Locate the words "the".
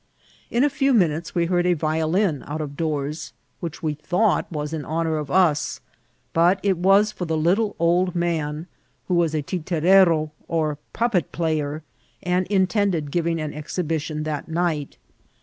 7.25-7.37